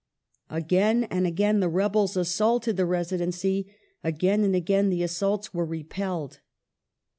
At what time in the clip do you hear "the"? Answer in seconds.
1.59-1.69, 2.75-2.87, 4.89-5.03